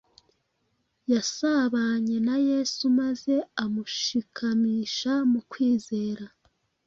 Yasabanye 1.13 2.15
na 2.27 2.35
Yesu 2.49 2.83
maze 2.99 3.33
amushikamisha 3.63 5.13
mu 5.31 5.41
kwizera 5.49 6.25